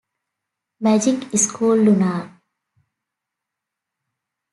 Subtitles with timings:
[0.79, 2.35] Magic School Lunar!